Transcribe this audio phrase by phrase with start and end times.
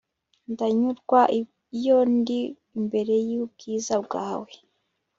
[0.51, 1.21] ndanyurwa
[1.79, 2.39] iyo ndi
[2.79, 4.51] imbere y'ubwiza bwawe